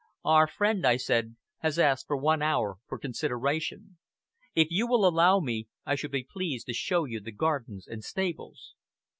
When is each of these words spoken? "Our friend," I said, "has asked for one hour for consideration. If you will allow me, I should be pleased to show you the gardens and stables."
"Our 0.25 0.47
friend," 0.47 0.83
I 0.83 0.97
said, 0.97 1.35
"has 1.59 1.77
asked 1.77 2.07
for 2.07 2.17
one 2.17 2.41
hour 2.41 2.77
for 2.87 2.97
consideration. 2.97 3.99
If 4.55 4.69
you 4.71 4.87
will 4.87 5.07
allow 5.07 5.39
me, 5.39 5.67
I 5.85 5.93
should 5.93 6.09
be 6.11 6.23
pleased 6.23 6.65
to 6.65 6.73
show 6.73 7.05
you 7.05 7.19
the 7.19 7.31
gardens 7.31 7.85
and 7.87 8.03
stables." 8.03 8.73